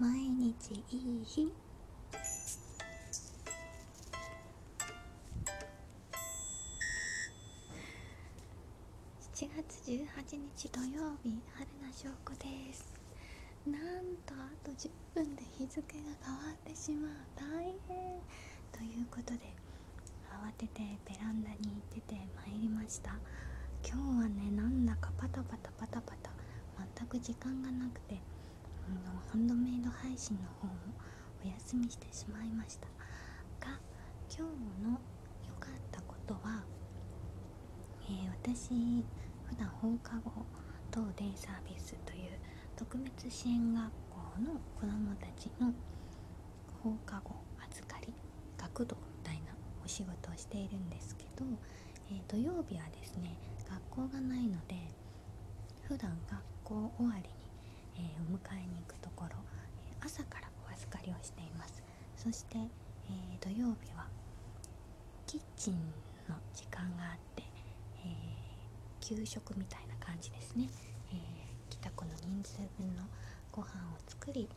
[0.00, 1.52] 毎日いい日。
[9.32, 12.94] 7月18日土曜日春名翔子です。
[13.66, 13.82] なん
[14.24, 17.10] とあと10分で日付が変わってしまう。
[17.34, 18.20] 大変。
[18.70, 19.52] ということで
[20.30, 22.14] 慌ててベランダに行ってて
[22.46, 23.18] 参りました。
[23.84, 26.30] 今日はねなんだかパタパタパタパタ。
[26.96, 28.20] 全く時間がなくて
[28.90, 30.74] のハンドメイド配信の方も
[31.44, 32.86] お休みしてしまいました。
[33.60, 33.78] が
[34.28, 34.98] 今日の
[35.46, 36.64] 良かったことは、
[38.08, 39.04] えー、私
[39.46, 40.30] 普段放課後
[40.90, 42.38] 等デイサービスという
[42.76, 45.72] 特別支援学校の子どもたちの
[46.82, 47.34] 放課後
[47.70, 48.12] 預かり
[48.56, 49.52] 学童みたいな
[49.84, 51.44] お仕事をしているんですけど、
[52.10, 53.36] えー、土曜日はですね
[53.68, 54.76] 学校がないので
[55.82, 57.37] 普段学校終わりに
[57.98, 59.36] えー、お迎えに行くところ、
[59.90, 61.82] え朝からお預かりをしています。
[62.16, 64.06] そして、え土曜日は
[65.26, 65.74] キッチン
[66.28, 67.42] の時間があって、
[68.04, 68.38] え
[69.00, 70.68] 給食みたいな感じですね、
[71.12, 73.02] えー、帰宅の人数分の
[73.52, 74.48] ご飯を作り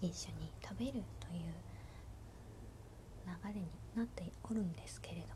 [0.00, 1.54] 一緒に食べるという
[3.26, 3.66] 流れに
[3.96, 5.34] なっておるんですけれども、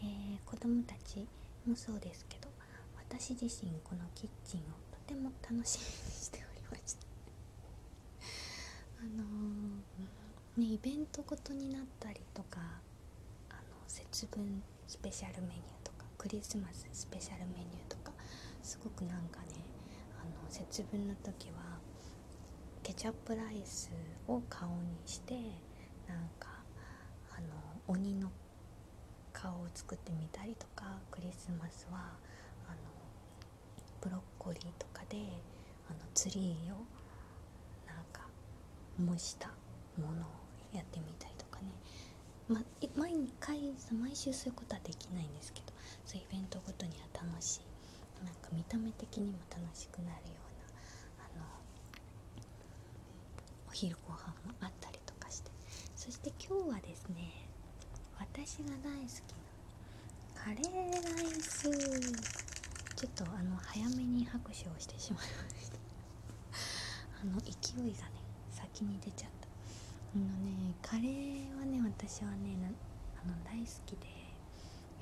[0.00, 1.26] えー、子どもたち
[1.66, 2.48] もそうですけど
[3.10, 4.62] 私自身このキッチンを
[5.12, 7.06] ても楽しみにしておりました
[9.00, 12.60] あのー、ねイベントごとになったりとか
[13.50, 18.12] あの節分スペシャルメニューとかクリスマススペシャルメニューとか
[18.62, 19.48] すごくなんかね
[20.18, 21.78] あの節分の時は
[22.82, 23.90] ケチャップライス
[24.28, 25.34] を顔にして
[26.08, 26.48] なんか
[27.36, 27.48] あの
[27.86, 28.30] 鬼の
[29.32, 32.16] 顔を作ってみたりとかクリスマスは
[34.02, 35.16] ブロッコリーとかで
[35.88, 36.84] あのツリーを
[37.86, 38.26] なんか
[38.98, 39.48] 模した
[39.96, 40.24] ものを
[40.74, 41.72] やってみたりとかね、
[42.48, 42.60] ま、
[42.96, 43.58] 毎回
[43.96, 45.72] 毎週そういうことはできないんですけど
[46.04, 50.38] そういうイベントごとには楽しいなんか見た目的にも楽しくなるよ
[51.30, 51.44] うなあの
[53.68, 55.50] お昼ご飯もあったりとかして。
[55.96, 57.46] そして今日はですね
[58.18, 59.52] 私が大好きな
[60.34, 62.41] カレーライス。
[63.02, 65.78] ちょっとあの早めに拍手をしてしまいました
[67.18, 69.48] あの勢いがね先に出ちゃった。
[70.14, 72.54] あのねカレーはね私はね
[73.18, 74.06] あの大好きで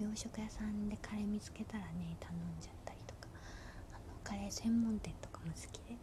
[0.01, 3.29] 洋食屋さんでカレー見つけたらね頼んじゃったりとか
[3.93, 5.99] あのカレー専門店とかも好きで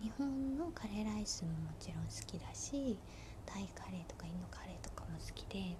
[0.00, 2.96] 日本のカレーライスももちろん好きだし
[3.44, 5.76] タイカレーとかインドカレーとかも好きで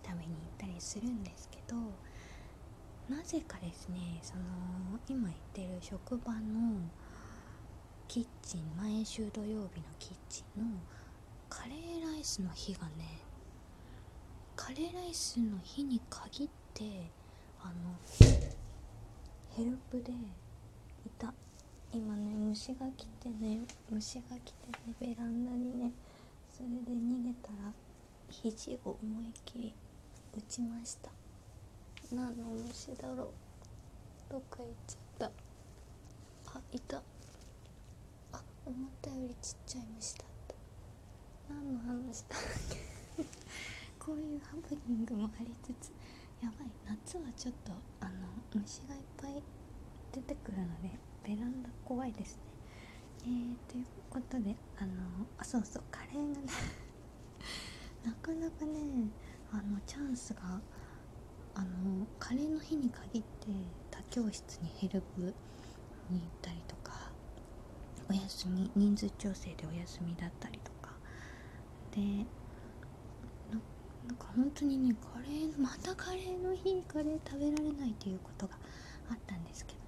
[0.00, 1.76] 食べに行ったりするんですけど
[3.12, 4.42] なぜかですねその
[5.06, 6.80] 今行ってる職場の
[8.08, 10.66] キッチン毎週土曜日のキッチンの
[11.50, 13.20] カレーライスの日がね
[14.56, 16.84] カレーライスの日に限って
[17.60, 17.94] あの
[19.56, 20.12] ヘルプで
[21.04, 21.34] いた。
[21.92, 25.92] 今ね虫が来てね虫が来てねベランダにね
[26.50, 27.70] それで逃げたら
[28.30, 29.74] 肘を思いっきり
[30.34, 31.21] 打ちました。
[32.12, 34.32] 何の虫だろう？
[34.32, 35.32] どっか行っちゃった。
[36.58, 37.02] あいた。
[38.32, 40.54] あ思ったよりちっちゃい虫だった。
[41.54, 42.40] 何の話だっ
[43.16, 43.24] け？
[43.98, 45.90] こういうハプニングもありつつ
[46.42, 46.70] やばい。
[46.86, 48.10] 夏はちょっとあの
[48.54, 49.42] 虫がいっぱい
[50.12, 50.90] 出てくるので
[51.24, 52.42] ベランダ怖いですね。
[53.24, 54.92] えー、ということであの
[55.38, 56.46] あそうそうカレーがね
[58.04, 59.08] なかなかね
[59.52, 60.60] あのチャンスが
[62.32, 63.48] カレーの日に限って
[63.90, 67.10] 他教室にヘルプに行ったりとか
[68.08, 70.94] お休み人数調整でお休みだったりとか。
[71.94, 72.00] で
[74.06, 78.54] なんか本当にねカレーまたカレーの日にカレー食べられないっていうことが
[79.10, 79.78] あったんですけど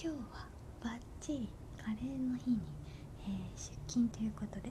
[0.00, 0.46] 今日は
[0.84, 1.48] バッチリ
[1.84, 2.58] カレーの日に、
[3.22, 4.70] えー、出勤ということで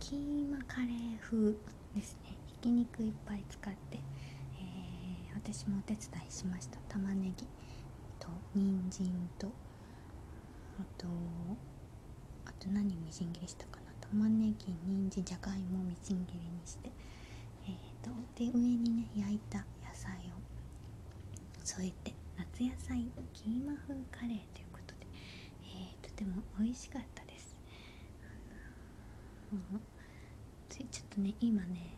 [0.00, 1.52] キーマカレー風
[1.94, 2.36] ですね。
[2.48, 4.00] ひき肉いっぱい使って
[5.44, 6.78] 私もお手伝いしました。
[6.88, 7.46] 玉ねぎ
[8.18, 9.06] と人参
[9.38, 9.48] と
[10.78, 11.06] あと
[12.46, 13.92] あと何みじん切りしたかな。
[14.00, 16.90] 玉ねぎ人参じゃがいもみじん切りにして
[17.66, 20.40] えーと、で上にね焼いた野菜を
[21.64, 25.06] 添えて夏野菜キーマ風カレーということで、
[25.64, 27.56] えー、とても美味しかったです、
[29.52, 29.80] うん、
[30.68, 31.96] ちょっとね今ね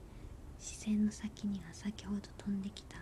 [0.58, 2.99] 視線の先には先ほど飛んできた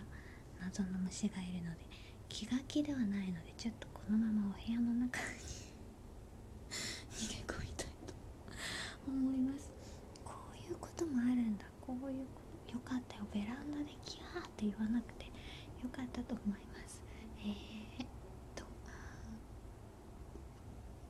[0.65, 1.83] 謎の虫がいるので
[2.29, 5.25] 気が気ではないのでちょっとこのままお部屋の中に
[7.11, 8.13] 逃げ込みたいと
[9.07, 9.71] 思います。
[10.23, 11.65] こういうこともあるんだ。
[11.81, 15.31] こういうことよかったよベランダでキャーって言わなくてよ
[15.91, 17.03] かったと思います。
[17.39, 18.07] えー、っ
[18.55, 18.63] と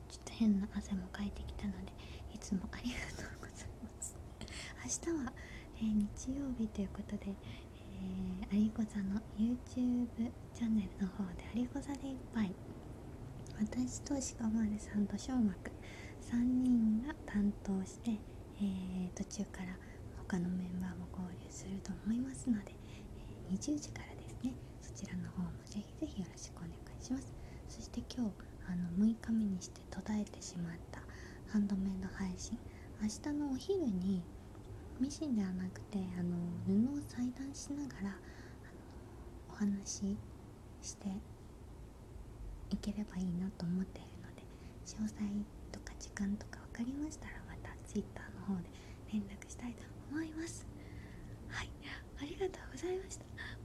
[0.08, 1.92] ちょっと変な汗もかいてきたので
[2.34, 4.16] いつもありがとうございます。
[5.08, 5.32] 明日は、
[5.76, 7.34] えー、日曜日ということで
[8.50, 10.06] えー、有子座の YouTube
[10.52, 12.54] チャンネルの方で有子座でいっぱい。
[13.60, 15.44] 私と鹿丸さんと小学
[16.20, 18.10] 3人が担当して、
[18.60, 19.76] えー、途中から
[20.28, 22.74] 他のメンバーも合流すると思いますので、
[23.50, 24.54] えー、20時からですね。
[24.82, 27.32] そちらの方もぜひぜひよろしくお願いします。
[27.68, 28.32] そして今日
[28.66, 31.00] あの6日目にして途絶えてしまった
[31.52, 32.58] ハンドメイド配信。
[33.02, 34.22] 明日のお昼に
[35.00, 36.36] ミシンではなくてあの
[36.66, 38.16] 布を裁断しながら
[39.48, 40.16] お話し
[40.82, 41.08] して
[42.70, 44.42] いければいいなと思っているので
[44.86, 45.14] 詳細
[45.72, 48.68] とか時間とか分かりましたらまた Twitter の方で
[49.12, 50.66] 連絡したいと思います。
[51.48, 51.70] はい。
[52.20, 53.24] ありがとうございました。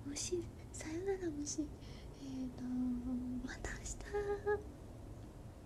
[0.10, 0.44] もし
[0.74, 1.66] さよならもし
[2.22, 2.64] えっ、ー、と
[3.46, 4.69] また明日。